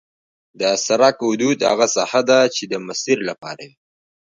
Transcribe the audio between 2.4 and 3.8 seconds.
چې د مسیر لپاره وي